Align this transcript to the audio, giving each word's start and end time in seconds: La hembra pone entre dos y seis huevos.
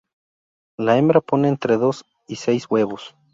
La 0.79 0.95
hembra 0.97 1.21
pone 1.21 1.47
entre 1.47 1.77
dos 1.77 2.05
y 2.27 2.37
seis 2.37 2.65
huevos. 2.67 3.15